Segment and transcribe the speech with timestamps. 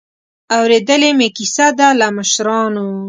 [0.57, 2.89] اورېدلې مې کیسه ده له مشرانو.